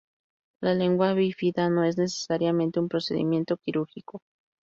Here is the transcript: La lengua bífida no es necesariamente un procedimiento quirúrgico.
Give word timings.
La 0.63 0.73
lengua 0.73 1.13
bífida 1.13 1.69
no 1.69 1.83
es 1.83 1.95
necesariamente 1.99 2.79
un 2.79 2.89
procedimiento 2.89 3.57
quirúrgico. 3.57 4.21